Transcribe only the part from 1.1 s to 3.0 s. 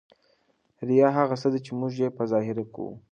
هغه څه دي، چي موږ ئې په ظاهره کوو.